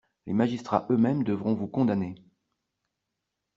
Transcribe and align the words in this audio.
Les 0.25 0.33
magistrats 0.33 0.87
eux-mêmes 0.89 1.23
devront 1.23 1.53
vous 1.53 1.67
condamner. 1.67 2.15